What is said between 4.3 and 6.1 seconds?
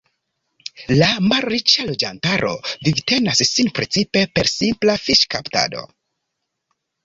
per simpla fiŝkaptado.